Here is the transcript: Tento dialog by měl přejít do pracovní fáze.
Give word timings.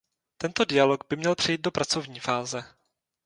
Tento 0.37 0.65
dialog 0.65 1.03
by 1.09 1.15
měl 1.15 1.35
přejít 1.35 1.61
do 1.61 1.71
pracovní 1.71 2.19
fáze. 2.19 2.63